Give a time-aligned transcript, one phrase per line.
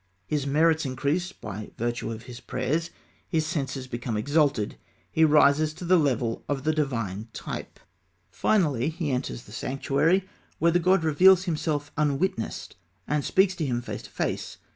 [0.25, 2.89] His merits increase by virtue of his prayers;
[3.29, 4.77] his senses become exalted;
[5.11, 7.79] he rises to the level of the divine type.
[8.31, 10.27] Finally he enters the sanctuary,
[10.57, 12.75] where the god reveals himself unwitnessed,
[13.07, 14.57] and speaks to him face to face.